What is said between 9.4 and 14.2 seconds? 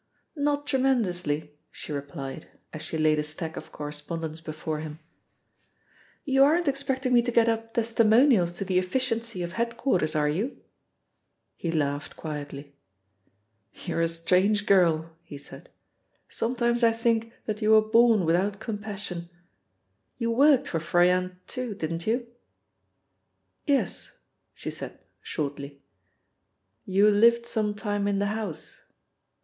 of head quarters, are you?" He laughed quietly. "You're a